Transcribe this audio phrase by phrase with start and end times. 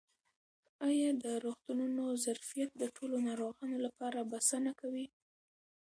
[0.89, 5.05] آیا د روغتونونو ظرفیت د ټولو ناروغانو لپاره بسنه کوي؟